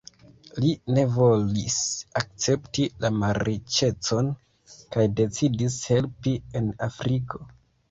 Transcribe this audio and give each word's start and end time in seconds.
Li 0.63 0.69
ne 0.95 1.01
volis 1.17 1.75
akcepti 2.21 2.87
la 3.05 3.13
malriĉecon 3.19 4.33
kaj 4.97 5.07
decidis 5.23 5.79
helpi 5.93 6.37
en 6.63 6.75
Afriko. 6.91 7.47